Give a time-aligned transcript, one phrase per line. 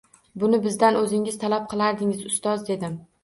[0.43, 2.97] –Buni bizdan o’zingiz talab kilardingiz, ustoz,– dedim